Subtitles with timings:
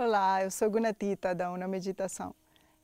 [0.00, 2.32] Olá, eu sou Gunatita da Una Meditação.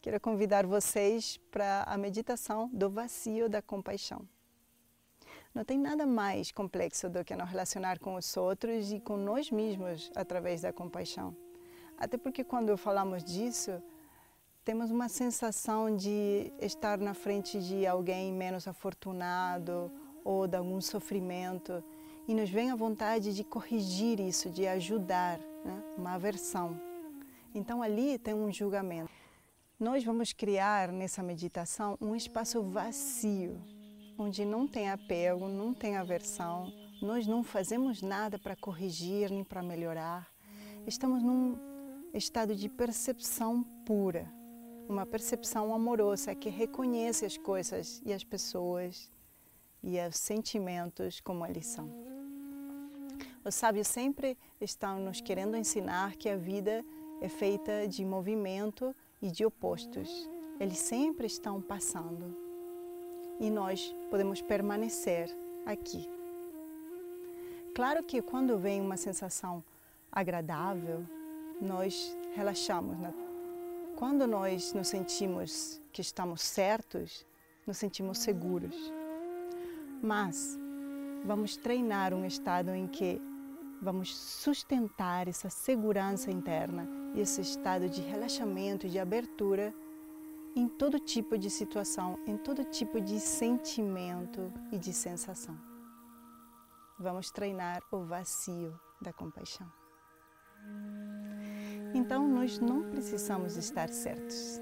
[0.03, 4.29] Quero convidar vocês para a meditação do vazio da compaixão.
[5.55, 9.49] Não tem nada mais complexo do que nos relacionar com os outros e com nós
[9.49, 11.37] mesmos através da compaixão.
[11.97, 13.81] Até porque quando falamos disso,
[14.65, 19.89] temos uma sensação de estar na frente de alguém menos afortunado
[20.25, 21.81] ou de algum sofrimento
[22.27, 25.81] e nos vem a vontade de corrigir isso, de ajudar, né?
[25.97, 26.93] uma aversão.
[27.55, 29.13] Então ali tem um julgamento.
[29.79, 33.63] Nós vamos criar nessa meditação um espaço vazio,
[34.19, 39.63] onde não tem apego, não tem aversão, nós não fazemos nada para corrigir nem para
[39.63, 40.29] melhorar.
[40.85, 41.57] Estamos num
[42.13, 44.29] estado de percepção pura,
[44.89, 49.11] uma percepção amorosa que reconhece as coisas e as pessoas
[49.83, 51.89] e os sentimentos como eles são.
[53.45, 56.85] Os sábios sempre estão nos querendo ensinar que a vida
[57.21, 60.29] é feita de movimento e de opostos.
[60.61, 62.37] Eles sempre estão passando
[63.41, 65.29] e nós podemos permanecer
[65.67, 66.09] aqui.
[67.75, 69.65] Claro que quando vem uma sensação
[70.13, 71.05] agradável,
[71.61, 72.97] nós relaxamos.
[72.99, 73.13] Né?
[73.97, 77.27] Quando nós nos sentimos que estamos certos,
[77.67, 78.77] nos sentimos seguros.
[80.03, 80.59] Mas
[81.25, 83.21] vamos treinar um estado em que
[83.85, 89.75] vamos sustentar essa segurança interna e esse estado de relaxamento, de abertura
[90.57, 95.57] em todo tipo de situação, em todo tipo de sentimento e de sensação.
[96.99, 99.71] Vamos treinar o vazio da compaixão.
[101.93, 104.61] Então, nós não precisamos estar certos,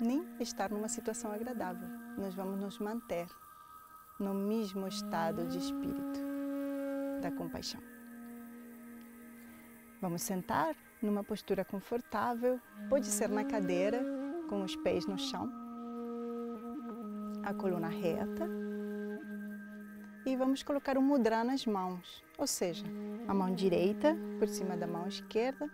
[0.00, 1.88] nem estar numa situação agradável.
[2.16, 3.26] Nós vamos nos manter
[4.18, 6.31] no mesmo estado de espírito
[7.22, 7.80] da compaixão.
[10.00, 14.04] Vamos sentar numa postura confortável, pode ser na cadeira,
[14.48, 15.50] com os pés no chão,
[17.44, 18.48] a coluna reta.
[20.26, 22.84] E vamos colocar o mudra nas mãos, ou seja,
[23.26, 25.70] a mão direita por cima da mão esquerda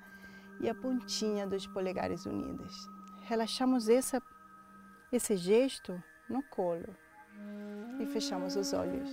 [0.60, 2.72] e a pontinha dos polegares unidas.
[3.24, 4.22] Relaxamos essa,
[5.10, 6.94] esse gesto no colo
[8.00, 9.10] e fechamos os olhos.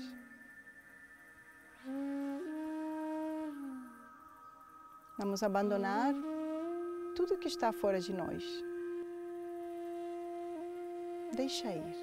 [5.17, 6.13] Vamos abandonar
[7.15, 8.43] tudo que está fora de nós.
[11.33, 11.95] Deixa ir.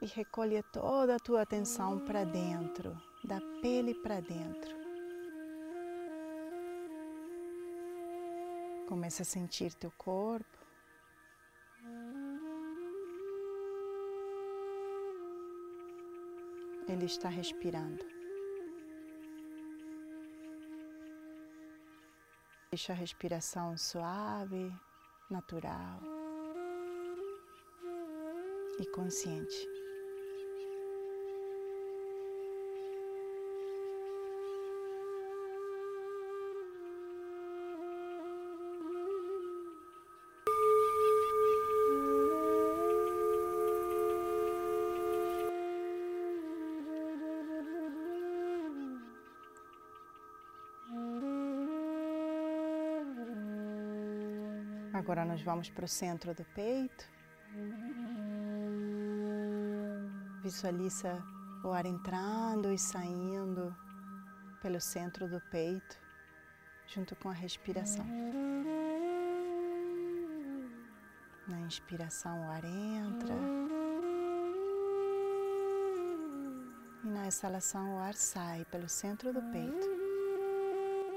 [0.00, 4.74] E recolhe toda a tua atenção para dentro, da pele para dentro.
[8.88, 10.58] Começa a sentir teu corpo.
[16.88, 18.19] Ele está respirando.
[22.72, 24.72] Deixa a respiração suave,
[25.28, 26.00] natural
[28.78, 29.66] e consciente.
[55.00, 57.08] Agora nós vamos para o centro do peito.
[60.42, 61.24] Visualiza
[61.64, 63.74] o ar entrando e saindo
[64.60, 65.98] pelo centro do peito,
[66.86, 68.04] junto com a respiração.
[71.48, 73.34] Na inspiração, o ar entra.
[77.02, 79.88] E na exalação, o ar sai pelo centro do peito,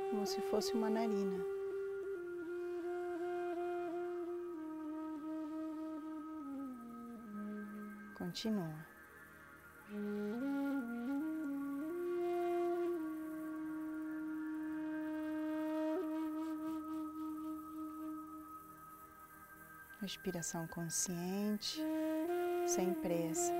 [0.10, 1.62] como se fosse uma narina.
[8.34, 8.74] Continua.
[20.02, 21.80] Respiração consciente,
[22.66, 23.53] sem pressa.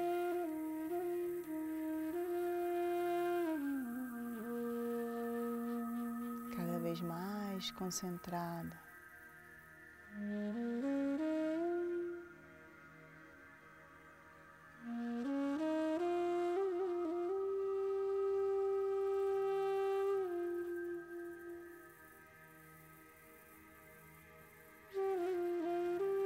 [6.58, 8.76] Cada vez mais concentrada.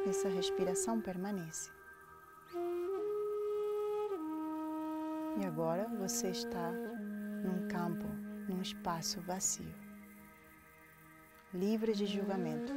[0.09, 1.71] Essa respiração permanece.
[5.39, 6.71] E agora você está
[7.43, 8.07] num campo,
[8.47, 9.73] num espaço vazio.
[11.53, 12.73] livre de julgamento.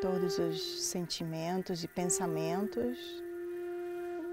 [0.00, 2.98] Todos os sentimentos e pensamentos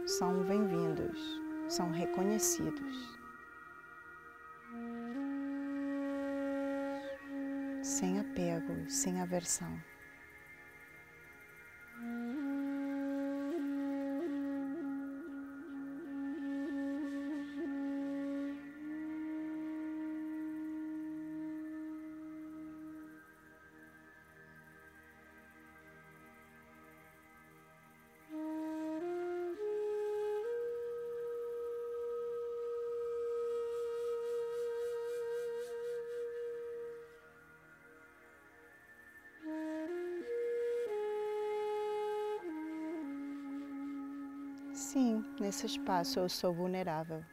[0.06, 1.20] são bem-vindos,
[1.68, 3.19] são reconhecidos.
[7.90, 9.89] Sem apego, sem aversão.
[44.92, 47.24] Sim, nesse espaço eu sou vulnerável.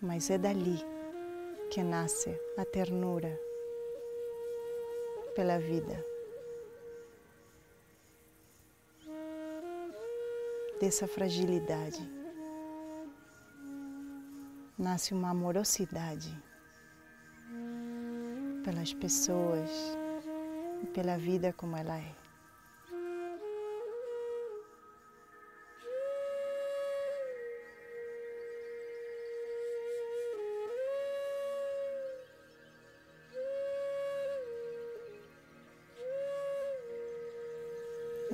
[0.00, 0.78] Mas é dali
[1.70, 3.38] que nasce a ternura
[5.34, 6.02] pela vida.
[10.80, 12.00] Dessa fragilidade
[14.78, 16.34] nasce uma amorosidade
[18.64, 19.70] pelas pessoas
[20.82, 22.27] e pela vida como ela é.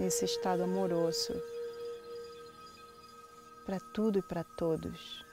[0.06, 1.34] Esse estado amoroso
[3.64, 5.24] para tudo e para todos.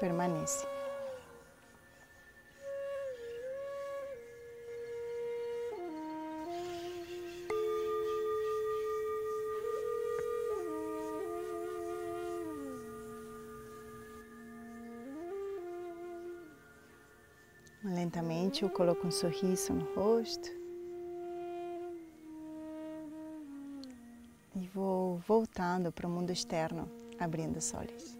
[0.00, 0.81] Permanece.
[17.84, 20.48] Lentamente eu coloco um sorriso no rosto.
[24.54, 26.88] E vou voltando para o mundo externo,
[27.18, 28.16] abrindo os olhos.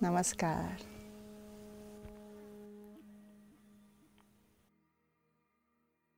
[0.00, 0.76] Namaskar.